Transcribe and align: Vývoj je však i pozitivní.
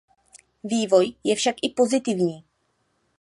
Vývoj 0.63 1.13
je 1.23 1.35
však 1.35 1.55
i 1.61 1.69
pozitivní. 1.69 2.43